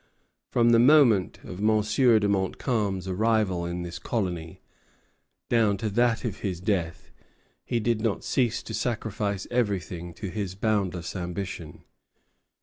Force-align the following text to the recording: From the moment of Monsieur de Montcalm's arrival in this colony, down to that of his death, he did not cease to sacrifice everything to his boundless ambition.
From 0.49 0.71
the 0.71 0.79
moment 0.79 1.37
of 1.43 1.61
Monsieur 1.61 2.17
de 2.17 2.27
Montcalm's 2.27 3.07
arrival 3.07 3.67
in 3.67 3.83
this 3.83 3.99
colony, 3.99 4.59
down 5.47 5.77
to 5.77 5.91
that 5.91 6.25
of 6.25 6.39
his 6.39 6.59
death, 6.59 7.11
he 7.63 7.79
did 7.79 8.01
not 8.01 8.23
cease 8.23 8.63
to 8.63 8.73
sacrifice 8.73 9.45
everything 9.51 10.15
to 10.15 10.31
his 10.31 10.55
boundless 10.55 11.15
ambition. 11.15 11.83